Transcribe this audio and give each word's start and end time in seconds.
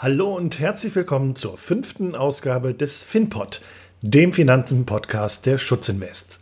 Hallo 0.00 0.32
und 0.32 0.60
herzlich 0.60 0.94
willkommen 0.94 1.34
zur 1.34 1.58
fünften 1.58 2.14
Ausgabe 2.14 2.72
des 2.72 3.02
FinPod, 3.02 3.60
dem 4.00 4.32
Finanzen-Podcast 4.32 5.44
der 5.44 5.58
Schutzinvest. 5.58 6.38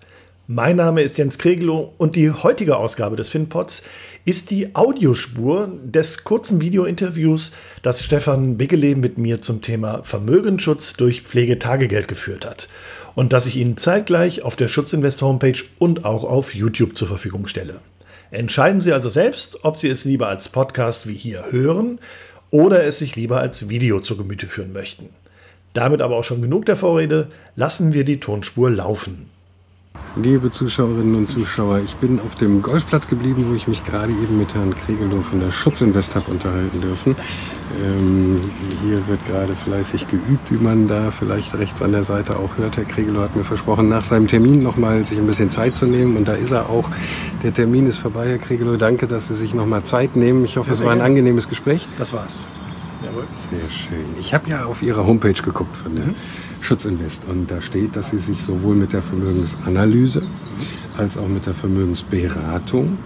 Mein 0.46 0.76
Name 0.76 1.00
ist 1.00 1.16
Jens 1.16 1.38
Kregelow 1.38 1.94
und 1.96 2.16
die 2.16 2.30
heutige 2.30 2.76
Ausgabe 2.76 3.16
des 3.16 3.30
FinPods 3.30 3.84
ist 4.26 4.50
die 4.50 4.76
Audiospur 4.76 5.70
des 5.82 6.24
kurzen 6.24 6.60
Videointerviews, 6.60 7.52
das 7.80 8.04
Stefan 8.04 8.58
Biggele 8.58 8.94
mit 8.94 9.16
mir 9.16 9.40
zum 9.40 9.62
Thema 9.62 10.02
Vermögensschutz 10.02 10.92
durch 10.92 11.22
Pflegetagegeld 11.22 12.08
geführt 12.08 12.44
hat 12.44 12.68
und 13.14 13.32
das 13.32 13.46
ich 13.46 13.56
Ihnen 13.56 13.78
zeitgleich 13.78 14.42
auf 14.42 14.56
der 14.56 14.68
Schutzinvest 14.68 15.22
Homepage 15.22 15.62
und 15.78 16.04
auch 16.04 16.24
auf 16.24 16.54
YouTube 16.54 16.94
zur 16.94 17.08
Verfügung 17.08 17.46
stelle. 17.46 17.80
Entscheiden 18.30 18.82
Sie 18.82 18.92
also 18.92 19.08
selbst, 19.08 19.64
ob 19.64 19.78
Sie 19.78 19.88
es 19.88 20.04
lieber 20.04 20.28
als 20.28 20.50
Podcast 20.50 21.08
wie 21.08 21.14
hier 21.14 21.46
hören 21.52 22.00
oder 22.50 22.84
es 22.84 22.98
sich 22.98 23.16
lieber 23.16 23.40
als 23.40 23.68
Video 23.68 24.00
zu 24.00 24.16
Gemüte 24.16 24.46
führen 24.46 24.72
möchten. 24.72 25.08
Damit 25.72 26.00
aber 26.00 26.16
auch 26.16 26.24
schon 26.24 26.40
genug 26.40 26.66
der 26.66 26.76
Vorrede, 26.76 27.28
lassen 27.54 27.92
wir 27.92 28.04
die 28.04 28.20
Tonspur 28.20 28.70
laufen. 28.70 29.30
Liebe 30.18 30.50
Zuschauerinnen 30.50 31.14
und 31.14 31.30
Zuschauer, 31.30 31.80
ich 31.84 31.94
bin 31.96 32.18
auf 32.20 32.34
dem 32.36 32.62
Golfplatz 32.62 33.06
geblieben, 33.06 33.44
wo 33.50 33.54
ich 33.54 33.68
mich 33.68 33.84
gerade 33.84 34.12
eben 34.12 34.38
mit 34.38 34.54
Herrn 34.54 34.74
Kregelow 34.74 35.20
von 35.20 35.40
der 35.40 35.52
Schutzinvest 35.52 36.14
habe 36.14 36.30
unterhalten 36.30 36.80
dürfen. 36.80 37.14
Ähm, 37.84 38.40
hier 38.82 39.06
wird 39.08 39.26
gerade 39.26 39.54
fleißig 39.54 40.08
geübt, 40.08 40.50
wie 40.50 40.56
man 40.56 40.88
da 40.88 41.10
vielleicht 41.10 41.54
rechts 41.58 41.82
an 41.82 41.92
der 41.92 42.02
Seite 42.02 42.38
auch 42.38 42.56
hört. 42.56 42.78
Herr 42.78 42.84
Kregelow 42.84 43.20
hat 43.20 43.36
mir 43.36 43.44
versprochen, 43.44 43.90
nach 43.90 44.04
seinem 44.04 44.26
Termin 44.26 44.62
nochmal 44.62 45.04
sich 45.04 45.18
ein 45.18 45.26
bisschen 45.26 45.50
Zeit 45.50 45.76
zu 45.76 45.84
nehmen. 45.84 46.16
Und 46.16 46.26
da 46.26 46.32
ist 46.32 46.50
er 46.50 46.70
auch. 46.70 46.88
Der 47.42 47.52
Termin 47.52 47.86
ist 47.86 47.98
vorbei, 47.98 48.30
Herr 48.30 48.38
Kregelow. 48.38 48.78
Danke, 48.78 49.06
dass 49.06 49.28
Sie 49.28 49.34
sich 49.34 49.52
nochmal 49.52 49.84
Zeit 49.84 50.16
nehmen. 50.16 50.46
Ich 50.46 50.56
hoffe, 50.56 50.72
es 50.72 50.82
war 50.82 50.92
ein 50.92 51.02
angenehmes 51.02 51.46
Gespräch. 51.50 51.88
Das 51.98 52.14
war's. 52.14 52.46
Jawohl. 53.04 53.24
Sehr 53.50 53.68
schön. 53.68 54.06
Ich 54.18 54.32
habe 54.32 54.48
ja 54.48 54.64
auf 54.64 54.82
Ihrer 54.82 55.06
Homepage 55.06 55.34
geguckt 55.34 55.76
von 55.76 55.94
der 55.94 56.06
mhm. 56.06 56.14
Schutzinvest 56.60 57.22
und 57.28 57.50
da 57.50 57.60
steht, 57.62 57.96
dass 57.96 58.10
Sie 58.10 58.18
sich 58.18 58.42
sowohl 58.42 58.74
mit 58.74 58.92
der 58.92 59.02
Vermögensanalyse 59.02 60.22
als 60.96 61.18
auch 61.18 61.28
mit 61.28 61.46
der 61.46 61.54
Vermögensberatung 61.54 62.98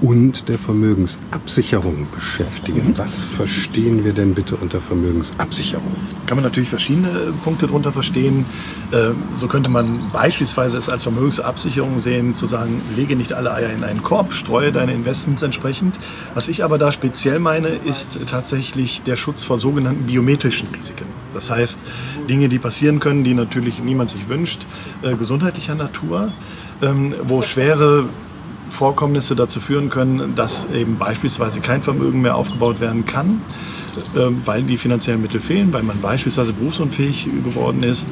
und 0.00 0.48
der 0.48 0.58
Vermögensabsicherung 0.58 2.06
beschäftigen. 2.14 2.88
Mhm. 2.88 2.98
Was 2.98 3.24
verstehen 3.24 4.04
wir 4.04 4.12
denn 4.12 4.34
bitte 4.34 4.56
unter 4.56 4.80
Vermögensabsicherung? 4.80 5.96
Kann 6.26 6.36
man 6.36 6.44
natürlich 6.44 6.68
verschiedene 6.68 7.32
Punkte 7.42 7.66
darunter 7.66 7.92
verstehen. 7.92 8.44
Ähm, 8.92 9.16
so 9.34 9.48
könnte 9.48 9.70
man 9.70 10.10
beispielsweise 10.12 10.78
es 10.78 10.88
als 10.88 11.02
Vermögensabsicherung 11.02 12.00
sehen, 12.00 12.34
zu 12.34 12.46
sagen, 12.46 12.80
lege 12.96 13.16
nicht 13.16 13.32
alle 13.32 13.52
Eier 13.52 13.70
in 13.70 13.82
einen 13.82 14.02
Korb, 14.02 14.34
streue 14.34 14.70
deine 14.70 14.92
Investments 14.92 15.42
entsprechend. 15.42 15.98
Was 16.34 16.48
ich 16.48 16.62
aber 16.62 16.78
da 16.78 16.92
speziell 16.92 17.40
meine, 17.40 17.68
ist 17.68 18.20
tatsächlich 18.26 19.02
der 19.02 19.16
Schutz 19.16 19.42
vor 19.42 19.58
sogenannten 19.58 20.04
biometrischen 20.04 20.68
Risiken. 20.68 21.06
Das 21.38 21.52
heißt, 21.52 21.78
Dinge, 22.28 22.48
die 22.48 22.58
passieren 22.58 22.98
können, 22.98 23.22
die 23.22 23.32
natürlich 23.32 23.78
niemand 23.78 24.10
sich 24.10 24.28
wünscht, 24.28 24.62
äh, 25.02 25.14
gesundheitlicher 25.14 25.76
Natur, 25.76 26.32
ähm, 26.82 27.14
wo 27.22 27.42
schwere 27.42 28.06
Vorkommnisse 28.70 29.36
dazu 29.36 29.60
führen 29.60 29.88
können, 29.88 30.34
dass 30.34 30.66
eben 30.74 30.98
beispielsweise 30.98 31.60
kein 31.60 31.80
Vermögen 31.80 32.22
mehr 32.22 32.34
aufgebaut 32.34 32.80
werden 32.80 33.06
kann, 33.06 33.40
weil 34.44 34.62
die 34.62 34.76
finanziellen 34.76 35.22
Mittel 35.22 35.40
fehlen, 35.40 35.72
weil 35.72 35.82
man 35.82 36.00
beispielsweise 36.00 36.52
berufsunfähig 36.52 37.28
geworden 37.44 37.82
ist, 37.82 38.08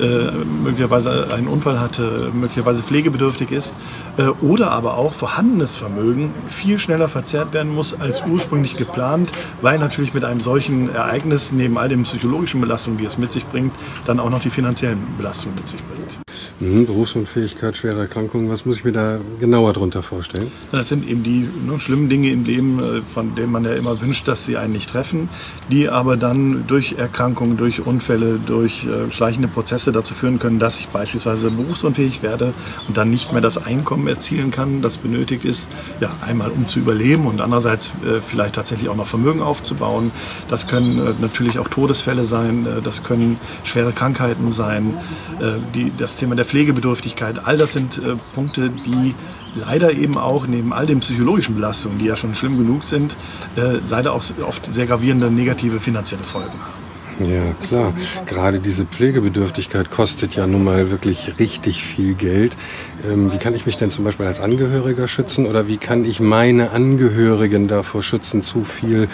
äh, 0.00 0.30
möglicherweise 0.62 1.32
einen 1.32 1.48
Unfall 1.48 1.80
hatte, 1.80 2.30
möglicherweise 2.32 2.82
pflegebedürftig 2.82 3.50
ist 3.50 3.74
äh, 4.16 4.24
oder 4.44 4.70
aber 4.70 4.96
auch 4.96 5.12
vorhandenes 5.12 5.76
Vermögen 5.76 6.32
viel 6.48 6.78
schneller 6.78 7.08
verzehrt 7.08 7.52
werden 7.52 7.74
muss 7.74 7.98
als 7.98 8.22
ursprünglich 8.26 8.76
geplant, 8.76 9.32
weil 9.62 9.78
natürlich 9.78 10.14
mit 10.14 10.24
einem 10.24 10.40
solchen 10.40 10.94
Ereignis 10.94 11.52
neben 11.52 11.78
all 11.78 11.88
den 11.88 12.02
psychologischen 12.02 12.60
Belastungen, 12.60 12.98
die 12.98 13.04
es 13.04 13.18
mit 13.18 13.32
sich 13.32 13.46
bringt, 13.46 13.72
dann 14.06 14.20
auch 14.20 14.30
noch 14.30 14.40
die 14.40 14.50
finanziellen 14.50 14.98
Belastungen 15.16 15.56
mit 15.56 15.68
sich 15.68 15.80
bringt. 15.82 16.18
Mhm, 16.60 16.84
Berufsunfähigkeit, 16.84 17.74
schwere 17.78 18.00
Erkrankungen, 18.00 18.50
was 18.50 18.66
muss 18.66 18.76
ich 18.76 18.84
mir 18.84 18.92
da 18.92 19.18
genauer 19.40 19.72
darunter 19.72 20.02
vorstellen? 20.02 20.52
Das 20.72 20.90
sind 20.90 21.08
eben 21.08 21.22
die 21.22 21.48
ne, 21.66 21.80
schlimmen 21.80 22.10
Dinge 22.10 22.28
im 22.28 22.44
Leben, 22.44 22.78
äh, 22.78 23.00
von 23.00 23.34
denen 23.34 23.50
man 23.50 23.64
ja 23.64 23.72
immer 23.72 23.98
wünscht, 24.02 24.28
dass 24.28 24.44
sie 24.44 24.58
einen 24.58 24.74
nicht 24.74 24.90
treffen, 24.90 25.29
die 25.70 25.88
aber 25.88 26.16
dann 26.16 26.66
durch 26.66 26.96
Erkrankungen, 26.98 27.56
durch 27.56 27.86
Unfälle, 27.86 28.38
durch 28.44 28.86
äh, 28.86 29.12
schleichende 29.12 29.48
Prozesse 29.48 29.92
dazu 29.92 30.14
führen 30.14 30.38
können, 30.38 30.58
dass 30.58 30.78
ich 30.80 30.88
beispielsweise 30.88 31.50
berufsunfähig 31.50 32.22
werde 32.22 32.52
und 32.88 32.96
dann 32.96 33.10
nicht 33.10 33.32
mehr 33.32 33.40
das 33.40 33.64
Einkommen 33.64 34.08
erzielen 34.08 34.50
kann, 34.50 34.82
das 34.82 34.98
benötigt 34.98 35.44
ist, 35.44 35.68
ja, 36.00 36.10
einmal 36.26 36.50
um 36.50 36.66
zu 36.66 36.80
überleben 36.80 37.26
und 37.26 37.40
andererseits 37.40 37.92
äh, 38.04 38.20
vielleicht 38.20 38.56
tatsächlich 38.56 38.88
auch 38.88 38.96
noch 38.96 39.06
Vermögen 39.06 39.42
aufzubauen. 39.42 40.10
Das 40.48 40.66
können 40.66 40.98
äh, 40.98 41.12
natürlich 41.20 41.58
auch 41.58 41.68
Todesfälle 41.68 42.24
sein, 42.24 42.66
äh, 42.66 42.82
das 42.82 43.04
können 43.04 43.38
schwere 43.64 43.92
Krankheiten 43.92 44.52
sein, 44.52 44.94
äh, 45.40 45.58
die, 45.74 45.92
das 45.96 46.16
Thema 46.16 46.34
der 46.34 46.44
Pflegebedürftigkeit, 46.44 47.40
all 47.44 47.58
das 47.58 47.72
sind 47.72 47.98
äh, 47.98 48.16
Punkte, 48.34 48.70
die 48.70 49.14
leider 49.54 49.92
eben 49.92 50.16
auch 50.16 50.46
neben 50.46 50.72
all 50.72 50.86
den 50.86 51.00
psychologischen 51.00 51.54
Belastungen, 51.54 51.98
die 51.98 52.06
ja 52.06 52.16
schon 52.16 52.34
schlimm 52.34 52.58
genug 52.58 52.84
sind, 52.84 53.16
äh, 53.56 53.78
leider 53.88 54.12
auch 54.12 54.22
oft 54.46 54.74
sehr 54.74 54.86
gravierende 54.86 55.30
negative 55.30 55.80
finanzielle 55.80 56.24
Folgen 56.24 56.52
haben. 56.52 56.80
Ja, 57.20 57.52
klar. 57.66 57.92
Gerade 58.26 58.60
diese 58.60 58.86
Pflegebedürftigkeit 58.86 59.90
kostet 59.90 60.36
ja 60.36 60.46
nun 60.46 60.64
mal 60.64 60.90
wirklich 60.90 61.38
richtig 61.38 61.84
viel 61.84 62.14
Geld. 62.14 62.56
Ähm, 63.06 63.30
wie 63.30 63.36
kann 63.36 63.54
ich 63.54 63.66
mich 63.66 63.76
denn 63.76 63.90
zum 63.90 64.04
Beispiel 64.04 64.26
als 64.26 64.40
Angehöriger 64.40 65.06
schützen 65.06 65.44
oder 65.44 65.66
wie 65.66 65.76
kann 65.76 66.06
ich 66.06 66.20
meine 66.20 66.70
Angehörigen 66.70 67.68
davor 67.68 68.02
schützen, 68.02 68.42
zu 68.42 68.64
viel 68.64 69.08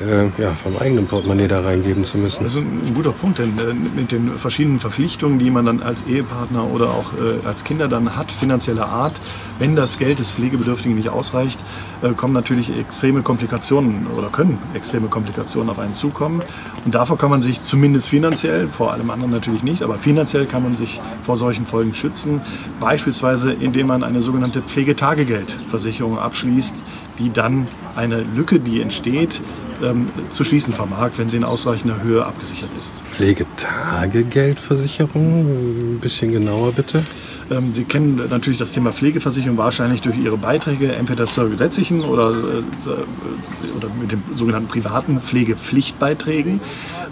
äh, 0.00 0.40
ja, 0.40 0.52
vom 0.52 0.76
eigenen 0.78 1.06
Portemonnaie 1.06 1.48
da 1.48 1.60
reingeben 1.60 2.04
zu 2.04 2.18
müssen. 2.18 2.44
Das 2.44 2.54
ist 2.54 2.62
ein 2.62 2.94
guter 2.94 3.12
Punkt, 3.12 3.38
denn 3.38 3.58
äh, 3.58 3.74
mit 3.74 4.12
den 4.12 4.30
verschiedenen 4.38 4.80
Verpflichtungen, 4.80 5.38
die 5.38 5.50
man 5.50 5.66
dann 5.66 5.82
als 5.82 6.04
Ehepartner 6.06 6.64
oder 6.72 6.90
auch 6.90 7.12
äh, 7.14 7.46
als 7.46 7.64
Kinder 7.64 7.88
dann 7.88 8.16
hat, 8.16 8.30
finanzieller 8.30 8.88
Art, 8.88 9.20
wenn 9.58 9.74
das 9.74 9.98
Geld 9.98 10.18
des 10.18 10.30
Pflegebedürftigen 10.30 10.96
nicht 10.96 11.08
ausreicht, 11.08 11.58
äh, 12.02 12.10
kommen 12.10 12.32
natürlich 12.32 12.76
extreme 12.78 13.22
Komplikationen 13.22 14.06
oder 14.16 14.28
können 14.28 14.58
extreme 14.74 15.08
Komplikationen 15.08 15.70
auf 15.70 15.78
einen 15.78 15.94
zukommen. 15.94 16.42
Und 16.84 16.94
davor 16.94 17.18
kann 17.18 17.30
man 17.30 17.42
sich 17.42 17.64
zumindest 17.64 18.08
finanziell, 18.08 18.68
vor 18.68 18.92
allem 18.92 19.10
anderen 19.10 19.32
natürlich 19.32 19.62
nicht, 19.62 19.82
aber 19.82 19.98
finanziell 19.98 20.46
kann 20.46 20.62
man 20.62 20.74
sich 20.74 21.00
vor 21.22 21.36
solchen 21.36 21.66
Folgen 21.66 21.94
schützen. 21.94 22.40
Beispielsweise, 22.80 23.52
indem 23.52 23.88
man 23.88 24.04
eine 24.04 24.22
sogenannte 24.22 24.62
Pflegetagegeldversicherung 24.62 26.18
abschließt, 26.18 26.76
die 27.18 27.32
dann 27.32 27.66
eine 27.96 28.22
Lücke, 28.22 28.60
die 28.60 28.80
entsteht, 28.80 29.40
ähm, 29.82 30.08
zu 30.28 30.44
schließen 30.44 30.72
vermag, 30.74 31.10
wenn 31.16 31.28
sie 31.28 31.36
in 31.36 31.42
ausreichender 31.44 32.00
Höhe 32.02 32.24
abgesichert 32.24 32.70
ist. 32.80 33.02
Pflegetagegeldversicherung, 33.02 35.94
ein 35.94 35.98
bisschen 36.00 36.32
genauer 36.32 36.72
bitte. 36.72 37.02
Ähm, 37.50 37.74
sie 37.74 37.84
kennen 37.84 38.20
natürlich 38.28 38.58
das 38.58 38.72
Thema 38.72 38.92
Pflegeversicherung 38.92 39.56
wahrscheinlich 39.56 40.02
durch 40.02 40.18
Ihre 40.18 40.36
Beiträge, 40.36 40.92
entweder 40.92 41.26
zur 41.26 41.48
gesetzlichen 41.50 42.02
oder, 42.02 42.30
äh, 42.30 43.76
oder 43.76 43.88
mit 44.00 44.12
den 44.12 44.22
sogenannten 44.34 44.68
privaten 44.68 45.20
Pflegepflichtbeiträgen. 45.20 46.60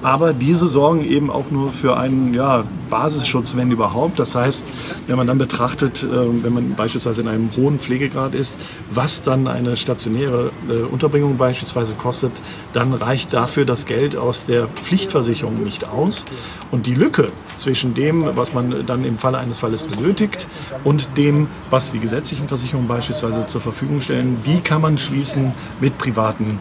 Aber 0.03 0.33
diese 0.33 0.69
sorgen 0.69 1.05
eben 1.05 1.31
auch 1.31 1.51
nur 1.51 1.71
für 1.71 1.97
einen 1.97 2.35
ja, 2.35 2.65
Basisschutz, 2.91 3.57
wenn 3.57 3.71
überhaupt. 3.71 4.19
Das 4.19 4.35
heißt, 4.35 4.67
wenn 5.07 5.17
man 5.17 5.27
dann 5.27 5.39
betrachtet, 5.39 6.03
äh, 6.03 6.07
wenn 6.43 6.53
man 6.53 6.75
beispielsweise 6.75 7.23
in 7.23 7.29
einem 7.29 7.51
hohen 7.57 7.79
Pflegegrad 7.79 8.35
ist, 8.35 8.59
was 8.91 9.23
dann 9.23 9.49
eine 9.49 9.77
stationäre 9.77 10.51
äh, 10.69 10.83
Unterbringung 10.93 11.37
beispielsweise 11.37 11.95
kostet, 11.95 12.33
dann 12.73 12.93
reicht 12.93 13.33
dafür 13.33 13.65
das 13.65 13.87
Geld 13.87 14.17
aus 14.17 14.47
der 14.47 14.67
Pflichtversicherung 14.69 15.63
nicht 15.65 15.89
aus. 15.89 16.25
Und 16.71 16.87
die 16.87 16.95
Lücke 16.95 17.31
zwischen 17.55 17.95
dem, 17.95 18.37
was 18.37 18.53
man 18.53 18.87
dann 18.87 19.05
im 19.05 19.19
Falle 19.19 19.39
eines 19.39 19.61
Falles 19.61 19.85
benötigt 19.85 20.47
und 20.85 21.09
dem, 21.17 21.47
was 21.71 21.93
die 21.93 22.01
gesetzlichen 22.01 22.49
Versicherungen 22.49 22.89
beispielsweise 22.89 23.47
zur 23.47 23.61
Verfügung 23.61 24.01
stellen, 24.01 24.39
die 24.45 24.61
kann 24.61 24.83
man 24.83 24.99
schließen 24.99 25.53
mit 25.81 25.97
privaten 25.97 26.59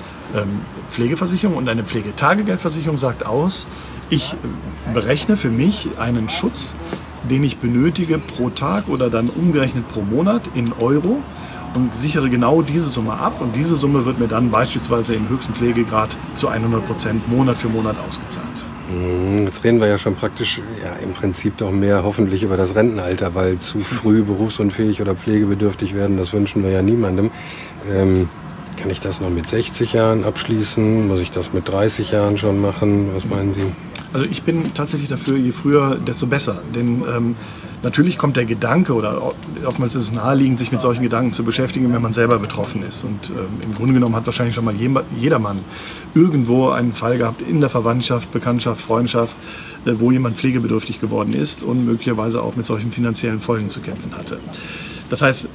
Pflegeversicherung 0.90 1.56
und 1.56 1.70
eine 1.70 1.84
Pflegetagegeldversicherung 1.84 2.98
sagt 2.98 3.26
aus, 3.26 3.68
ich 4.10 4.36
berechne 4.94 5.36
für 5.38 5.50
mich 5.50 5.90
einen 5.98 6.30
Schutz, 6.30 6.76
den 7.30 7.44
ich 7.44 7.58
benötige 7.58 8.20
pro 8.20 8.50
Tag 8.50 8.88
oder 8.88 9.10
dann 9.10 9.30
umgerechnet 9.30 9.88
pro 9.88 10.02
Monat 10.02 10.44
in 10.54 10.72
Euro 10.80 11.22
und 11.74 11.94
sichere 11.96 12.30
genau 12.30 12.62
diese 12.62 12.90
Summe 12.90 13.14
ab 13.14 13.42
und 13.42 13.56
diese 13.56 13.76
Summe 13.76 14.06
wird 14.06 14.20
mir 14.20 14.28
dann 14.28 14.50
beispielsweise 14.50 15.16
im 15.16 15.28
höchsten 15.30 15.54
Pflegegrad 15.54 16.16
zu 16.34 16.48
100 16.48 16.86
Prozent 16.86 17.28
Monat 17.28 17.58
für 17.58 17.68
Monat 17.68 17.96
ausgezahlt. 18.08 18.46
Mhm, 18.90 19.46
jetzt 19.46 19.64
reden 19.64 19.82
wir 19.82 19.88
ja 19.88 19.98
schon 19.98 20.16
praktisch 20.16 20.62
ja, 20.84 20.94
im 21.04 21.14
Prinzip 21.14 21.58
doch 21.58 21.72
mehr 21.72 22.04
hoffentlich 22.04 22.44
über 22.44 22.56
das 22.56 22.76
Rentenalter, 22.76 23.36
weil 23.36 23.60
zu 23.60 23.80
früh 23.80 24.24
berufsunfähig 24.24 25.02
oder 25.02 25.16
pflegebedürftig 25.16 25.96
werden, 25.96 26.18
das 26.18 26.32
wünschen 26.34 26.64
wir 26.64 26.70
ja 26.70 26.82
niemandem. 26.82 27.32
Ähm, 27.92 28.30
kann 28.78 28.90
ich 28.90 29.00
das 29.00 29.22
noch 29.22 29.30
mit 29.30 29.50
60 29.50 29.94
Jahren 29.94 30.24
abschließen? 30.24 31.08
Muss 31.08 31.20
ich 31.20 31.32
das 31.32 31.54
mit 31.54 31.68
30 31.68 32.12
Jahren 32.12 32.38
schon 32.38 32.60
machen? 32.60 33.10
Was 33.14 33.26
meinen 33.26 33.54
Sie? 33.54 33.66
Also 34.14 34.26
ich 34.26 34.44
bin 34.44 34.74
tatsächlich 34.74 35.10
dafür, 35.10 35.38
je 35.38 35.52
früher, 35.52 35.98
desto 35.98 36.28
besser. 36.28 36.62
Denn 36.74 37.04
ähm, 37.14 37.36
Natürlich 37.86 38.18
kommt 38.18 38.36
der 38.36 38.46
Gedanke 38.46 38.94
oder 38.94 39.22
oftmals 39.64 39.94
ist 39.94 40.06
es 40.06 40.12
naheliegend, 40.12 40.58
sich 40.58 40.72
mit 40.72 40.82
solchen 40.82 41.04
Gedanken 41.04 41.34
zu 41.34 41.44
beschäftigen, 41.44 41.94
wenn 41.94 42.02
man 42.02 42.16
selber 42.16 42.40
betroffen 42.40 42.82
ist. 42.82 43.04
Und 43.04 43.30
äh, 43.30 43.64
im 43.64 43.76
Grunde 43.76 43.94
genommen 43.94 44.16
hat 44.16 44.26
wahrscheinlich 44.26 44.56
schon 44.56 44.66
mal 44.66 44.74
jedermann 45.16 45.60
irgendwo 46.16 46.70
einen 46.70 46.94
Fall 46.94 47.20
gehabt 47.20 47.44
in 47.48 47.60
der 47.60 47.70
Verwandtschaft, 47.70 48.32
Bekanntschaft, 48.32 48.82
Freundschaft, 48.82 49.36
äh, 49.86 49.92
wo 50.00 50.10
jemand 50.12 50.36
pflegebedürftig 50.36 51.00
geworden 51.00 51.34
ist 51.34 51.62
und 51.62 51.86
möglicherweise 51.86 52.42
auch 52.42 52.56
mit 52.56 52.66
solchen 52.66 52.92
finanziellen 52.92 53.40
Folgen 53.40 53.70
zu 53.70 53.82
kämpfen 53.82 54.18
hatte. 54.18 54.40
Das 55.10 55.22
heißt, 55.22 55.48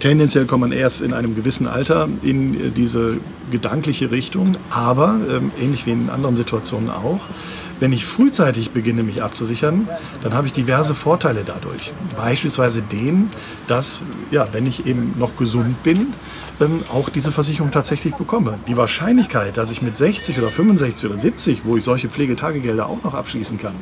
tendenziell 0.00 0.46
kommt 0.46 0.62
man 0.62 0.72
erst 0.72 1.00
in 1.00 1.12
einem 1.12 1.34
gewissen 1.34 1.66
Alter 1.66 2.08
in 2.22 2.54
äh, 2.54 2.70
diese 2.70 3.18
gedankliche 3.50 4.10
Richtung, 4.10 4.56
aber 4.70 5.16
ähm, 5.30 5.52
ähnlich 5.60 5.86
wie 5.86 5.92
in 5.92 6.10
anderen 6.10 6.36
Situationen 6.36 6.90
auch, 6.90 7.20
wenn 7.78 7.92
ich 7.92 8.06
frühzeitig 8.06 8.70
beginne, 8.70 9.02
mich 9.02 9.22
abzusichern, 9.22 9.86
dann 10.22 10.32
habe 10.32 10.46
ich 10.46 10.54
diverse 10.54 10.94
Vorteile 10.94 11.42
dadurch. 11.44 11.92
Beispielsweise 12.16 12.80
den, 12.80 13.28
dass, 13.66 14.00
ja, 14.30 14.48
wenn 14.52 14.66
ich 14.66 14.86
eben 14.86 15.14
noch 15.18 15.36
gesund 15.36 15.82
bin, 15.82 16.14
ähm, 16.58 16.80
auch 16.88 17.10
diese 17.10 17.32
Versicherung 17.32 17.70
tatsächlich 17.70 18.14
bekomme. 18.14 18.58
Die 18.66 18.78
Wahrscheinlichkeit, 18.78 19.58
dass 19.58 19.70
ich 19.70 19.82
mit 19.82 19.96
60 19.96 20.38
oder 20.38 20.48
65 20.48 21.10
oder 21.10 21.20
70, 21.20 21.60
wo 21.64 21.76
ich 21.76 21.84
solche 21.84 22.08
Pflegetagegelder 22.08 22.86
auch 22.86 23.04
noch 23.04 23.12
abschließen 23.12 23.58
kann, 23.58 23.74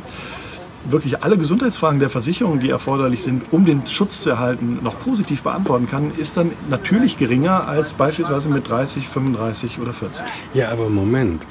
wirklich 0.84 1.22
alle 1.22 1.38
Gesundheitsfragen 1.38 2.00
der 2.00 2.10
Versicherung, 2.10 2.60
die 2.60 2.70
erforderlich 2.70 3.22
sind, 3.22 3.42
um 3.52 3.64
den 3.64 3.86
Schutz 3.86 4.22
zu 4.22 4.30
erhalten, 4.30 4.80
noch 4.82 4.98
positiv 5.00 5.42
beantworten 5.42 5.88
kann, 5.88 6.12
ist 6.16 6.36
dann 6.36 6.52
natürlich 6.68 7.18
geringer 7.18 7.68
als 7.68 7.94
beispielsweise 7.94 8.48
mit 8.48 8.68
30, 8.68 9.08
35 9.08 9.78
oder 9.80 9.92
40. 9.92 10.24
Ja, 10.54 10.70
aber 10.70 10.88
Moment 10.88 11.42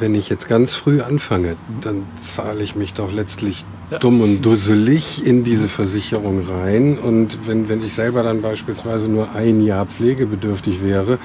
wenn 0.00 0.14
ich 0.14 0.28
jetzt 0.28 0.48
ganz 0.48 0.74
früh 0.74 1.02
anfange, 1.02 1.56
dann 1.80 2.06
zahle 2.16 2.62
ich 2.62 2.74
mich 2.74 2.94
doch 2.94 3.12
letztlich. 3.12 3.64
Dumm 3.98 4.20
und 4.20 4.42
dusselig 4.42 5.24
in 5.26 5.42
diese 5.42 5.68
Versicherung 5.68 6.46
rein. 6.48 6.98
Und 6.98 7.46
wenn, 7.46 7.68
wenn 7.68 7.84
ich 7.84 7.94
selber 7.94 8.22
dann 8.22 8.42
beispielsweise 8.42 9.08
nur 9.08 9.32
ein 9.32 9.64
Jahr 9.64 9.86
pflegebedürftig 9.86 10.82
wäre, 10.82 11.18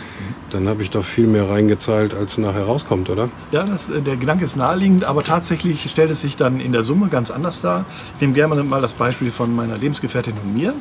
dann 0.49 0.67
habe 0.67 0.83
ich 0.83 0.89
doch 0.89 1.03
viel 1.03 1.27
mehr 1.27 1.49
reingezahlt, 1.49 2.13
als 2.13 2.37
nachher 2.37 2.63
rauskommt, 2.63 3.09
oder? 3.09 3.29
Ja, 3.51 3.63
das, 3.63 3.89
äh, 3.89 4.01
der 4.01 4.17
Gedanke 4.17 4.45
ist 4.45 4.55
naheliegend, 4.55 5.03
aber 5.03 5.23
tatsächlich 5.23 5.89
stellt 5.89 6.11
es 6.11 6.21
sich 6.21 6.37
dann 6.37 6.59
in 6.59 6.71
der 6.71 6.83
Summe 6.83 7.07
ganz 7.07 7.29
anders 7.29 7.61
dar. 7.61 7.85
Ich 8.15 8.21
nehme 8.21 8.33
gerne 8.33 8.63
mal 8.63 8.81
das 8.81 8.93
Beispiel 8.93 9.31
von 9.31 9.55
meiner 9.55 9.77
Lebensgefährtin 9.77 10.33
und 10.43 10.55
mir. 10.55 10.73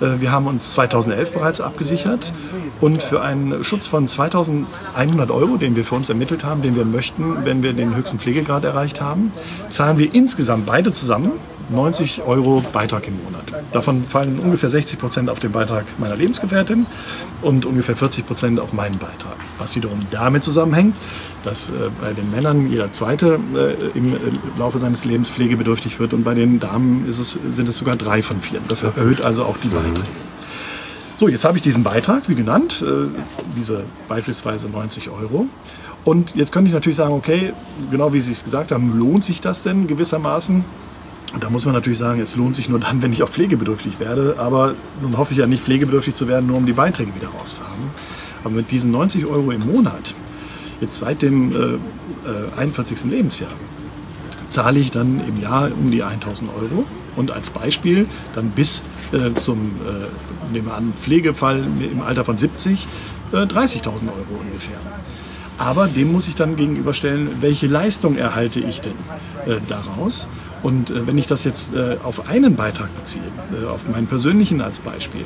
Äh, 0.00 0.20
wir 0.20 0.32
haben 0.32 0.46
uns 0.46 0.72
2011 0.72 1.32
bereits 1.32 1.60
abgesichert 1.60 2.32
und 2.80 3.02
für 3.02 3.22
einen 3.22 3.64
Schutz 3.64 3.86
von 3.86 4.06
2100 4.06 5.30
Euro, 5.30 5.56
den 5.56 5.76
wir 5.76 5.84
für 5.84 5.94
uns 5.94 6.08
ermittelt 6.08 6.44
haben, 6.44 6.62
den 6.62 6.76
wir 6.76 6.84
möchten, 6.84 7.44
wenn 7.44 7.62
wir 7.62 7.72
den 7.72 7.96
höchsten 7.96 8.18
Pflegegrad 8.18 8.64
erreicht 8.64 9.00
haben, 9.00 9.32
zahlen 9.70 9.98
wir 9.98 10.14
insgesamt 10.14 10.66
beide 10.66 10.92
zusammen 10.92 11.32
90 11.70 12.22
Euro 12.22 12.62
Beitrag 12.72 13.06
im 13.08 13.22
Monat. 13.24 13.44
Davon 13.72 14.04
fallen 14.04 14.38
ungefähr 14.38 14.70
60 14.70 14.98
Prozent 14.98 15.30
auf 15.30 15.38
den 15.38 15.52
Beitrag 15.52 15.84
meiner 15.98 16.16
Lebensgefährtin 16.16 16.86
und 17.42 17.66
ungefähr 17.66 17.96
40 17.96 18.26
Prozent 18.26 18.60
auf 18.60 18.72
meinen 18.72 18.98
Beitrag. 18.98 19.36
Was 19.58 19.76
wiederum 19.76 20.00
damit 20.10 20.42
zusammenhängt, 20.42 20.94
dass 21.44 21.68
äh, 21.68 21.72
bei 22.00 22.12
den 22.12 22.30
Männern 22.30 22.70
jeder 22.70 22.92
Zweite 22.92 23.38
äh, 23.54 23.98
im 23.98 24.14
äh, 24.14 24.18
Laufe 24.58 24.78
seines 24.78 25.04
Lebens 25.04 25.30
pflegebedürftig 25.30 26.00
wird 26.00 26.12
und 26.12 26.24
bei 26.24 26.34
den 26.34 26.60
Damen 26.60 27.06
es, 27.08 27.38
sind 27.54 27.68
es 27.68 27.76
sogar 27.76 27.96
drei 27.96 28.22
von 28.22 28.40
vier. 28.40 28.60
Das 28.68 28.82
erhöht 28.82 29.20
also 29.20 29.44
auch 29.44 29.56
die 29.58 29.68
Beiträge. 29.68 30.02
So, 31.16 31.28
jetzt 31.28 31.44
habe 31.44 31.58
ich 31.58 31.62
diesen 31.62 31.82
Beitrag, 31.82 32.28
wie 32.28 32.36
genannt, 32.36 32.84
diese 33.56 33.82
beispielsweise 34.06 34.68
90 34.68 35.10
Euro. 35.10 35.48
Und 36.04 36.36
jetzt 36.36 36.52
könnte 36.52 36.68
ich 36.68 36.74
natürlich 36.74 36.96
sagen, 36.96 37.12
okay, 37.12 37.52
genau 37.90 38.12
wie 38.12 38.20
Sie 38.20 38.30
es 38.30 38.44
gesagt 38.44 38.70
haben, 38.70 38.96
lohnt 38.96 39.24
sich 39.24 39.40
das 39.40 39.64
denn 39.64 39.88
gewissermaßen? 39.88 40.64
Da 41.40 41.50
muss 41.50 41.66
man 41.66 41.74
natürlich 41.74 41.98
sagen, 41.98 42.20
es 42.20 42.36
lohnt 42.36 42.56
sich 42.56 42.68
nur 42.68 42.80
dann, 42.80 43.02
wenn 43.02 43.12
ich 43.12 43.22
auch 43.22 43.28
pflegebedürftig 43.28 44.00
werde. 44.00 44.36
Aber 44.38 44.74
nun 45.00 45.16
hoffe 45.16 45.32
ich 45.32 45.38
ja 45.38 45.46
nicht, 45.46 45.62
pflegebedürftig 45.62 46.14
zu 46.14 46.28
werden, 46.28 46.46
nur 46.46 46.56
um 46.56 46.66
die 46.66 46.72
Beiträge 46.72 47.14
wieder 47.14 47.28
rauszuhaben. 47.28 47.90
Aber 48.44 48.54
mit 48.54 48.70
diesen 48.70 48.90
90 48.90 49.26
Euro 49.26 49.50
im 49.50 49.66
Monat, 49.66 50.14
jetzt 50.80 50.98
seit 50.98 51.22
dem 51.22 51.52
äh, 51.52 51.56
äh, 51.64 51.78
41. 52.56 53.04
Lebensjahr, 53.04 53.50
zahle 54.46 54.78
ich 54.78 54.90
dann 54.90 55.20
im 55.28 55.40
Jahr 55.40 55.70
um 55.72 55.90
die 55.90 56.02
1000 56.02 56.50
Euro. 56.58 56.84
Und 57.16 57.32
als 57.32 57.50
Beispiel 57.50 58.06
dann 58.34 58.50
bis 58.50 58.82
äh, 59.12 59.34
zum, 59.34 59.58
äh, 59.58 60.52
nehmen 60.52 60.68
wir 60.68 60.74
an, 60.74 60.92
Pflegefall 61.00 61.64
im 61.92 62.00
Alter 62.00 62.24
von 62.24 62.38
70, 62.38 62.86
30.000 63.32 63.34
äh, 63.34 63.88
Euro 63.88 64.40
ungefähr. 64.40 64.78
Aber 65.58 65.88
dem 65.88 66.12
muss 66.12 66.28
ich 66.28 66.36
dann 66.36 66.54
gegenüberstellen, 66.54 67.30
welche 67.40 67.66
Leistung 67.66 68.16
erhalte 68.16 68.60
ich 68.60 68.80
denn 68.80 68.94
äh, 69.46 69.56
daraus? 69.66 70.28
Und 70.62 70.90
äh, 70.90 71.06
wenn 71.06 71.18
ich 71.18 71.26
das 71.26 71.44
jetzt 71.44 71.74
äh, 71.74 71.96
auf 72.02 72.28
einen 72.28 72.56
Beitrag 72.56 72.94
beziehe, 72.94 73.22
äh, 73.52 73.66
auf 73.66 73.88
meinen 73.88 74.06
persönlichen 74.06 74.60
als 74.60 74.80
Beispiel, 74.80 75.24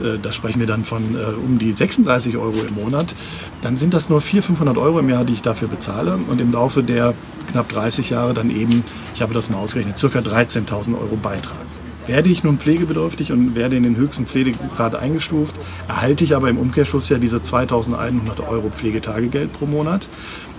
äh, 0.00 0.18
da 0.20 0.32
sprechen 0.32 0.60
wir 0.60 0.66
dann 0.66 0.84
von 0.84 1.14
äh, 1.14 1.34
um 1.44 1.58
die 1.58 1.72
36 1.72 2.36
Euro 2.36 2.56
im 2.66 2.74
Monat, 2.74 3.14
dann 3.62 3.76
sind 3.76 3.94
das 3.94 4.10
nur 4.10 4.20
400, 4.20 4.46
500 4.46 4.78
Euro 4.78 5.00
im 5.00 5.08
Jahr, 5.08 5.24
die 5.24 5.34
ich 5.34 5.42
dafür 5.42 5.68
bezahle. 5.68 6.18
Und 6.28 6.40
im 6.40 6.52
Laufe 6.52 6.82
der 6.82 7.14
knapp 7.50 7.68
30 7.68 8.10
Jahre 8.10 8.34
dann 8.34 8.50
eben, 8.50 8.84
ich 9.14 9.22
habe 9.22 9.34
das 9.34 9.50
mal 9.50 9.58
ausgerechnet, 9.58 10.00
ca. 10.00 10.18
13.000 10.18 10.94
Euro 10.94 11.16
Beitrag. 11.16 11.58
Werde 12.06 12.30
ich 12.30 12.42
nun 12.42 12.58
pflegebedürftig 12.58 13.30
und 13.30 13.54
werde 13.54 13.76
in 13.76 13.82
den 13.82 13.96
höchsten 13.96 14.26
Pflegegrad 14.26 14.96
eingestuft, 14.96 15.54
erhalte 15.86 16.24
ich 16.24 16.34
aber 16.34 16.48
im 16.48 16.58
Umkehrschluss 16.58 17.08
ja 17.08 17.18
diese 17.18 17.42
2100 17.42 18.40
Euro 18.40 18.70
Pflegetagegeld 18.70 19.52
pro 19.52 19.66
Monat. 19.66 20.08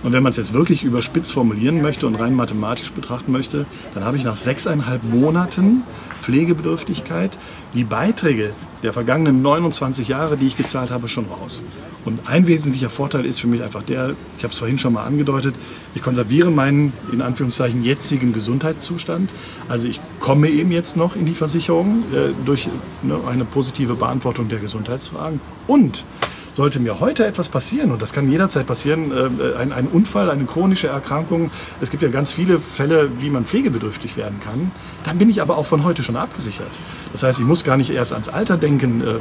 Und 0.02 0.12
wenn 0.12 0.22
man 0.22 0.30
es 0.30 0.36
jetzt 0.36 0.52
wirklich 0.52 0.82
überspitzt 0.82 1.32
formulieren 1.32 1.80
möchte 1.80 2.06
und 2.06 2.16
rein 2.16 2.34
mathematisch 2.34 2.92
betrachten 2.92 3.30
möchte, 3.30 3.66
dann 3.94 4.04
habe 4.04 4.16
ich 4.16 4.24
nach 4.24 4.36
sechseinhalb 4.36 5.02
Monaten 5.04 5.82
Pflegebedürftigkeit 6.22 7.38
die 7.74 7.84
Beiträge 7.84 8.52
der 8.82 8.92
vergangenen 8.92 9.42
29 9.42 10.08
Jahre, 10.08 10.36
die 10.36 10.46
ich 10.46 10.56
gezahlt 10.56 10.90
habe, 10.90 11.06
schon 11.06 11.26
raus. 11.26 11.62
Und 12.04 12.26
ein 12.26 12.48
wesentlicher 12.48 12.90
Vorteil 12.90 13.24
ist 13.24 13.40
für 13.40 13.46
mich 13.46 13.62
einfach 13.62 13.82
der, 13.82 14.14
ich 14.36 14.42
habe 14.42 14.52
es 14.52 14.58
vorhin 14.58 14.78
schon 14.78 14.92
mal 14.92 15.04
angedeutet, 15.04 15.54
ich 15.94 16.02
konserviere 16.02 16.50
meinen, 16.50 16.92
in 17.12 17.22
Anführungszeichen, 17.22 17.84
jetzigen 17.84 18.32
Gesundheitszustand. 18.32 19.30
Also 19.68 19.86
ich 19.86 20.00
komme 20.18 20.48
eben 20.48 20.72
jetzt 20.72 20.96
noch 20.96 21.14
in 21.14 21.26
die 21.26 21.34
Versicherung 21.34 22.02
äh, 22.12 22.32
durch 22.44 22.68
ne, 23.02 23.18
eine 23.28 23.44
positive 23.44 23.94
Beantwortung 23.94 24.48
der 24.48 24.58
Gesundheitsfragen. 24.58 25.40
Und 25.68 26.04
sollte 26.52 26.80
mir 26.80 27.00
heute 27.00 27.26
etwas 27.26 27.48
passieren, 27.48 27.90
und 27.90 28.02
das 28.02 28.12
kann 28.12 28.30
jederzeit 28.30 28.66
passieren, 28.66 29.10
äh, 29.10 29.58
ein, 29.58 29.72
ein, 29.72 29.86
Unfall, 29.86 30.30
eine 30.30 30.44
chronische 30.44 30.88
Erkrankung, 30.88 31.50
es 31.80 31.90
gibt 31.90 32.02
ja 32.02 32.08
ganz 32.08 32.32
viele 32.32 32.58
Fälle, 32.58 33.10
wie 33.20 33.30
man 33.30 33.44
pflegebedürftig 33.44 34.16
werden 34.16 34.40
kann, 34.40 34.70
dann 35.04 35.18
bin 35.18 35.30
ich 35.30 35.42
aber 35.42 35.56
auch 35.56 35.66
von 35.66 35.84
heute 35.84 36.02
schon 36.02 36.16
abgesichert. 36.16 36.70
Das 37.12 37.22
heißt, 37.22 37.38
ich 37.40 37.46
muss 37.46 37.64
gar 37.64 37.76
nicht 37.76 37.90
erst 37.90 38.12
ans 38.12 38.28
Alter 38.28 38.56
denken, 38.56 39.00
äh, 39.00 39.14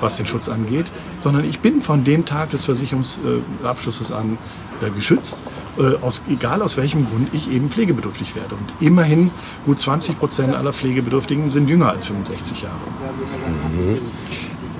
was 0.00 0.16
den 0.16 0.26
Schutz 0.26 0.48
angeht, 0.48 0.86
sondern 1.20 1.44
ich 1.44 1.60
bin 1.60 1.82
von 1.82 2.04
dem 2.04 2.24
Tag 2.24 2.50
des 2.50 2.64
Versicherungsabschlusses 2.64 4.12
an 4.12 4.38
äh, 4.82 4.90
geschützt, 4.90 5.38
aus, 6.00 6.22
egal 6.28 6.60
aus 6.62 6.76
welchem 6.76 7.06
Grund 7.06 7.28
ich 7.32 7.52
eben 7.52 7.70
pflegebedürftig 7.70 8.34
werde. 8.34 8.56
Und 8.56 8.84
immerhin 8.84 9.30
gut 9.64 9.78
20 9.78 10.18
Prozent 10.18 10.52
aller 10.56 10.72
Pflegebedürftigen 10.72 11.52
sind 11.52 11.68
jünger 11.68 11.90
als 11.90 12.06
65 12.06 12.62
Jahre. 12.62 12.74
Mhm. 13.76 13.98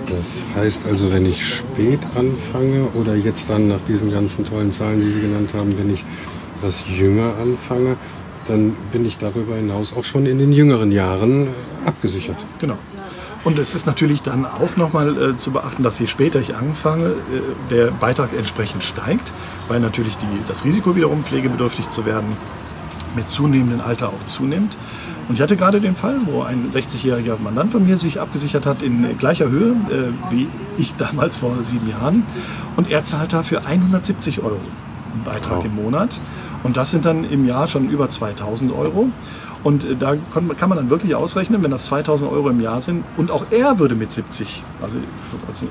Das 0.08 0.56
heißt 0.56 0.80
also, 0.88 1.12
wenn 1.12 1.26
ich 1.26 1.46
spät 1.46 2.00
anfange 2.14 2.88
oder 2.94 3.14
jetzt 3.14 3.44
dann 3.48 3.68
nach 3.68 3.80
diesen 3.86 4.10
ganzen 4.10 4.46
tollen 4.46 4.72
Zahlen, 4.72 5.00
die 5.00 5.12
Sie 5.12 5.20
genannt 5.20 5.50
haben, 5.54 5.76
wenn 5.78 5.92
ich 5.92 6.04
etwas 6.58 6.82
jünger 6.88 7.34
anfange, 7.40 7.96
dann 8.46 8.74
bin 8.90 9.06
ich 9.06 9.18
darüber 9.18 9.56
hinaus 9.56 9.92
auch 9.94 10.04
schon 10.04 10.26
in 10.26 10.38
den 10.38 10.52
jüngeren 10.52 10.90
Jahren 10.90 11.48
abgesichert. 11.84 12.38
Genau. 12.58 12.78
Und 13.44 13.58
es 13.58 13.74
ist 13.74 13.86
natürlich 13.86 14.22
dann 14.22 14.44
auch 14.44 14.76
nochmal 14.76 15.16
äh, 15.16 15.36
zu 15.36 15.52
beachten, 15.52 15.82
dass 15.82 15.98
je 15.98 16.06
später 16.06 16.40
ich 16.40 16.56
anfange, 16.56 17.06
äh, 17.06 17.14
der 17.70 17.90
Beitrag 17.92 18.30
entsprechend 18.36 18.82
steigt, 18.82 19.30
weil 19.68 19.80
natürlich 19.80 20.16
die, 20.16 20.48
das 20.48 20.64
Risiko 20.64 20.96
wiederum 20.96 21.22
pflegebedürftig 21.22 21.90
zu 21.90 22.04
werden 22.04 22.36
mit 23.16 23.28
zunehmendem 23.28 23.80
Alter 23.80 24.08
auch 24.08 24.24
zunimmt. 24.26 24.76
Und 25.28 25.34
ich 25.34 25.42
hatte 25.42 25.56
gerade 25.56 25.80
den 25.80 25.94
Fall, 25.94 26.16
wo 26.24 26.42
ein 26.42 26.70
60-jähriger 26.70 27.38
Mandant 27.38 27.72
von 27.72 27.86
mir 27.86 27.98
sich 27.98 28.20
abgesichert 28.20 28.64
hat 28.64 28.82
in 28.82 29.18
gleicher 29.18 29.50
Höhe 29.50 29.72
äh, 29.72 30.32
wie 30.32 30.48
ich 30.78 30.94
damals 30.98 31.36
vor 31.36 31.52
sieben 31.62 31.88
Jahren. 31.88 32.24
Und 32.76 32.90
er 32.90 33.04
zahlt 33.04 33.32
dafür 33.32 33.66
170 33.66 34.42
Euro 34.42 34.58
Beitrag 35.24 35.58
wow. 35.58 35.64
im 35.64 35.74
Monat. 35.74 36.20
Und 36.62 36.76
das 36.76 36.90
sind 36.90 37.04
dann 37.04 37.24
im 37.30 37.46
Jahr 37.46 37.68
schon 37.68 37.90
über 37.90 38.08
2000 38.08 38.72
Euro. 38.72 39.08
Und 39.62 39.84
äh, 39.84 39.96
da 39.96 40.16
kann 40.32 40.68
man 40.68 40.78
dann 40.78 40.88
wirklich 40.88 41.14
ausrechnen, 41.14 41.62
wenn 41.62 41.70
das 41.70 41.86
2000 41.86 42.30
Euro 42.30 42.48
im 42.48 42.60
Jahr 42.60 42.80
sind 42.80 43.04
und 43.16 43.30
auch 43.30 43.46
er 43.50 43.78
würde 43.78 43.96
mit 43.96 44.12
70, 44.12 44.62
also 44.80 44.98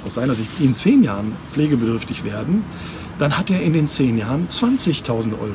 aus 0.06 0.14
seiner 0.14 0.36
Sicht 0.36 0.50
in 0.60 0.76
zehn 0.76 1.04
Jahren 1.04 1.32
pflegebedürftig 1.52 2.24
werden, 2.24 2.64
dann 3.18 3.38
hat 3.38 3.50
er 3.50 3.62
in 3.62 3.74
den 3.74 3.88
zehn 3.88 4.18
Jahren 4.18 4.48
20.000 4.50 5.34
Euro 5.34 5.54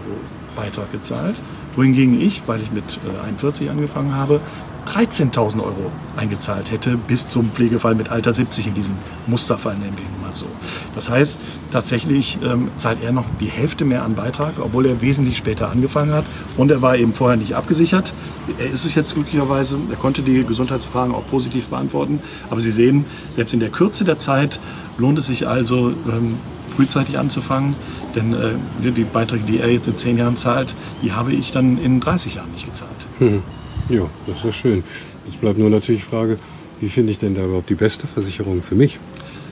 Beitrag 0.57 0.91
gezahlt 0.93 1.41
wohingegen 1.77 2.21
ich, 2.21 2.43
weil 2.47 2.61
ich 2.61 2.73
mit 2.73 3.01
41 3.25 3.67
äh, 3.67 3.71
angefangen 3.71 4.15
habe, 4.15 4.41
13.000 4.87 5.61
Euro 5.61 5.91
eingezahlt 6.17 6.71
hätte, 6.71 6.97
bis 6.97 7.29
zum 7.29 7.51
Pflegefall 7.51 7.95
mit 7.95 8.11
Alter 8.11 8.35
70 8.35 8.67
in 8.67 8.75
diesem 8.75 8.95
Musterfall, 9.27 9.75
nennen 9.75 9.97
wir 9.97 10.05
ihn 10.05 10.21
mal 10.21 10.35
so. 10.35 10.47
Das 10.95 11.09
heißt, 11.09 11.39
tatsächlich 11.71 12.39
ähm, 12.45 12.69
zahlt 12.77 12.99
er 13.03 13.13
noch 13.13 13.25
die 13.41 13.47
Hälfte 13.47 13.85
mehr 13.85 14.03
an 14.03 14.15
Beitrag, 14.15 14.55
obwohl 14.61 14.87
er 14.87 15.01
wesentlich 15.01 15.37
später 15.37 15.71
angefangen 15.71 16.13
hat 16.13 16.25
und 16.57 16.71
er 16.71 16.83
war 16.83 16.97
eben 16.97 17.15
vorher 17.15 17.37
nicht 17.37 17.55
abgesichert. 17.55 18.13
Er 18.59 18.67
ist 18.67 18.85
es 18.85 18.95
jetzt 18.95 19.15
glücklicherweise, 19.15 19.79
er 19.89 19.97
konnte 19.97 20.23
die 20.23 20.45
Gesundheitsfragen 20.45 21.15
auch 21.15 21.27
positiv 21.27 21.69
beantworten, 21.69 22.21
aber 22.51 22.61
Sie 22.61 22.73
sehen, 22.73 23.05
selbst 23.37 23.55
in 23.55 23.61
der 23.61 23.71
Kürze 23.71 24.05
der 24.05 24.19
Zeit 24.19 24.59
lohnt 24.99 25.19
es 25.19 25.27
sich 25.27 25.47
also, 25.47 25.91
ähm, 26.09 26.37
frühzeitig 26.73 27.19
anzufangen, 27.19 27.75
denn 28.15 28.33
äh, 28.33 28.91
die 28.91 29.05
Beiträge, 29.05 29.45
die 29.45 29.59
er 29.59 29.71
jetzt 29.71 29.87
in 29.89 29.97
10 29.97 30.19
Jahren 30.19 30.37
zahlt, 30.37 30.75
die 31.03 31.13
habe 31.13 31.33
ich 31.33 31.53
dann 31.53 31.79
in 31.83 32.01
30 32.01 32.37
Jahren 32.37 32.51
nicht 32.53 32.67
gezahlt. 32.67 32.91
Hm. 33.19 33.43
Ja, 33.89 34.03
das 34.27 34.45
ist 34.45 34.57
schön. 34.57 34.83
Jetzt 35.27 35.41
bleibt 35.41 35.59
nur 35.59 35.71
natürlich 35.71 36.03
die 36.03 36.09
Frage, 36.09 36.39
wie 36.81 36.89
finde 36.89 37.13
ich 37.13 37.19
denn 37.19 37.35
da 37.35 37.45
überhaupt 37.45 37.71
die 37.71 37.75
beste 37.75 38.07
Versicherung 38.07 38.63
für 38.63 38.75
mich? 38.75 38.99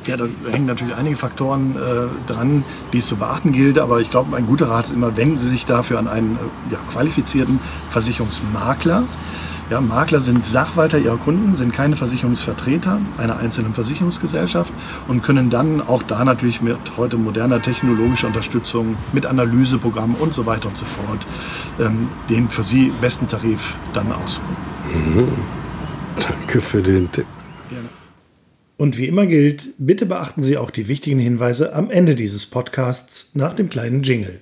Ja, 0.07 0.17
da 0.17 0.27
hängen 0.51 0.67
natürlich 0.67 0.97
einige 0.97 1.17
Faktoren 1.17 1.77
äh, 1.77 2.31
dran, 2.31 2.65
die 2.93 2.99
es 2.99 3.07
zu 3.07 3.17
beachten 3.17 3.53
gilt. 3.53 3.79
Aber 3.79 4.01
ich 4.01 4.11
glaube, 4.11 4.35
ein 4.37 4.47
guter 4.47 4.69
Rat 4.69 4.87
ist 4.87 4.95
immer, 4.95 5.17
wenden 5.17 5.39
Sie 5.39 5.49
sich 5.49 5.67
dafür 5.67 5.99
an 5.99 6.09
einen 6.09 6.37
äh, 6.37 6.73
ja, 6.73 6.79
qualifizierten 6.91 7.61
Versicherungsmakler. 7.91 9.05
Ja, 9.71 9.81
Makler 9.81 10.19
sind 10.19 10.45
Sachwalter 10.45 10.99
ihrer 10.99 11.17
Kunden, 11.17 11.55
sind 11.55 11.73
keine 11.73 11.95
Versicherungsvertreter 11.95 13.01
einer 13.19 13.39
einzelnen 13.39 13.73
Versicherungsgesellschaft 13.73 14.75
und 15.07 15.23
können 15.23 15.49
dann 15.49 15.81
auch 15.81 16.03
da 16.03 16.25
natürlich 16.25 16.61
mit 16.61 16.77
heute 16.97 17.17
moderner 17.17 17.63
technologischer 17.63 18.27
Unterstützung, 18.27 18.97
mit 19.13 19.27
Analyseprogrammen 19.27 20.17
und 20.17 20.35
so 20.35 20.45
weiter 20.45 20.67
und 20.67 20.77
so 20.77 20.87
fort 20.87 21.25
ähm, 21.79 22.09
den 22.29 22.49
für 22.49 22.65
Sie 22.65 22.93
besten 23.01 23.29
Tarif 23.29 23.77
dann 23.95 24.11
aussuchen. 24.11 24.57
Mhm. 24.93 25.29
Danke 26.21 26.61
für 26.61 26.83
den 26.83 27.13
Tipp. 27.13 27.27
Gerne. 27.69 27.89
Und 28.77 28.99
wie 28.99 29.07
immer 29.07 29.27
gilt, 29.27 29.69
bitte 29.79 30.05
beachten 30.05 30.43
Sie 30.43 30.59
auch 30.59 30.73
die 30.73 30.89
wichtigen 30.89 31.21
Hinweise 31.21 31.77
am 31.77 31.93
Ende 31.93 32.17
dieses 32.17 32.45
Podcasts 32.45 33.31
nach 33.35 33.55
dem 33.55 33.71
kleinen 33.71 34.03
Jingle. 34.03 34.41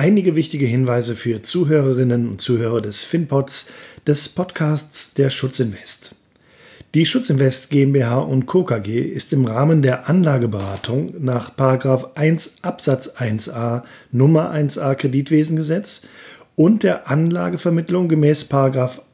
Einige 0.00 0.34
wichtige 0.34 0.64
Hinweise 0.64 1.14
für 1.14 1.42
Zuhörerinnen 1.42 2.26
und 2.26 2.40
Zuhörer 2.40 2.80
des 2.80 3.04
FinPods, 3.04 3.70
des 4.06 4.30
Podcasts 4.30 5.12
der 5.12 5.28
Schutzinvest. 5.28 6.14
Die 6.94 7.04
Schutzinvest 7.04 7.68
GmbH 7.68 8.20
und 8.20 8.46
Co. 8.46 8.64
KG 8.64 8.98
ist 8.98 9.30
im 9.34 9.44
Rahmen 9.44 9.82
der 9.82 10.08
Anlageberatung 10.08 11.12
nach 11.18 11.50
1 12.14 12.60
Absatz 12.62 13.10
1a 13.18 13.82
Nummer 14.10 14.54
1a 14.54 14.94
Kreditwesengesetz 14.94 16.00
und 16.56 16.82
der 16.82 17.10
Anlagevermittlung 17.10 18.08
gemäß 18.08 18.48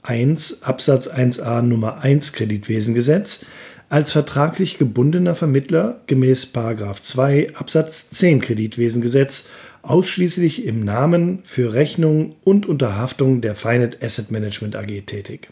1 0.02 0.62
Absatz 0.62 1.08
1a 1.08 1.62
Nummer 1.62 1.98
1 1.98 2.32
Kreditwesengesetz 2.32 3.44
als 3.88 4.12
vertraglich 4.12 4.78
gebundener 4.78 5.34
Vermittler 5.34 6.00
gemäß 6.06 6.52
2 7.00 7.54
Absatz 7.54 8.10
10 8.10 8.40
Kreditwesengesetz 8.40 9.48
ausschließlich 9.88 10.64
im 10.66 10.84
Namen 10.84 11.40
für 11.44 11.72
Rechnung 11.72 12.34
und 12.44 12.66
unter 12.66 12.96
Haftung 12.96 13.40
der 13.40 13.54
Finet 13.54 14.02
Asset 14.02 14.30
Management 14.30 14.76
AG 14.76 15.06
tätig. 15.06 15.48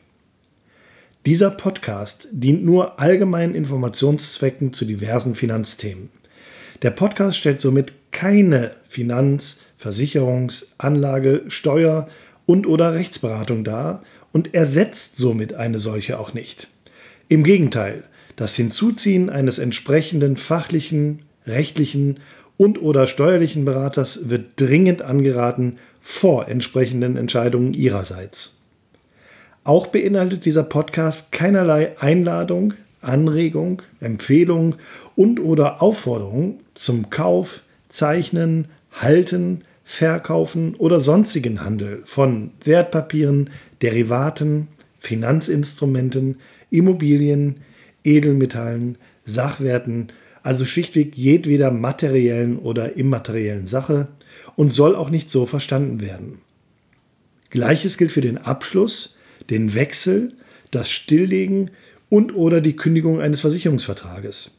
Dieser 1.24 1.50
Podcast 1.50 2.28
dient 2.32 2.64
nur 2.64 3.00
allgemeinen 3.00 3.54
Informationszwecken 3.54 4.72
zu 4.72 4.84
diversen 4.84 5.34
Finanzthemen. 5.34 6.10
Der 6.82 6.90
Podcast 6.90 7.38
stellt 7.38 7.60
somit 7.60 7.92
keine 8.10 8.72
Finanz-, 8.86 9.60
Versicherungs-, 9.80 10.72
Anlage-, 10.78 11.42
Steuer- 11.48 12.08
und/oder 12.44 12.92
Rechtsberatung 12.92 13.64
dar 13.64 14.02
und 14.32 14.52
ersetzt 14.52 15.16
somit 15.16 15.54
eine 15.54 15.78
solche 15.78 16.18
auch 16.18 16.34
nicht. 16.34 16.68
Im 17.28 17.44
Gegenteil, 17.44 18.02
das 18.36 18.56
Hinzuziehen 18.56 19.30
eines 19.30 19.58
entsprechenden 19.58 20.36
fachlichen, 20.36 21.22
rechtlichen 21.46 22.18
und/oder 22.56 23.06
steuerlichen 23.06 23.64
Beraters 23.64 24.28
wird 24.28 24.60
dringend 24.60 25.02
angeraten 25.02 25.78
vor 26.00 26.48
entsprechenden 26.48 27.16
Entscheidungen 27.16 27.74
Ihrerseits. 27.74 28.60
Auch 29.64 29.86
beinhaltet 29.86 30.44
dieser 30.44 30.62
Podcast 30.62 31.32
keinerlei 31.32 31.98
Einladung, 31.98 32.74
Anregung, 33.00 33.82
Empfehlung 34.00 34.76
und/oder 35.16 35.82
Aufforderung 35.82 36.60
zum 36.74 37.10
Kauf, 37.10 37.62
Zeichnen, 37.88 38.66
Halten, 38.92 39.62
Verkaufen 39.84 40.74
oder 40.76 41.00
sonstigen 41.00 41.64
Handel 41.64 42.02
von 42.04 42.52
Wertpapieren, 42.64 43.50
Derivaten, 43.82 44.68
Finanzinstrumenten, 44.98 46.36
Immobilien, 46.70 47.56
Edelmetallen, 48.02 48.96
Sachwerten 49.24 50.08
also 50.44 50.66
schlichtweg 50.66 51.16
jedweder 51.16 51.70
materiellen 51.70 52.58
oder 52.58 52.96
immateriellen 52.96 53.66
Sache 53.66 54.08
und 54.56 54.72
soll 54.72 54.94
auch 54.94 55.08
nicht 55.10 55.30
so 55.30 55.46
verstanden 55.46 56.00
werden. 56.00 56.38
Gleiches 57.48 57.96
gilt 57.96 58.12
für 58.12 58.20
den 58.20 58.36
Abschluss, 58.38 59.18
den 59.48 59.74
Wechsel, 59.74 60.34
das 60.70 60.90
Stilllegen 60.90 61.70
und 62.10 62.36
oder 62.36 62.60
die 62.60 62.76
Kündigung 62.76 63.20
eines 63.20 63.40
Versicherungsvertrages. 63.40 64.58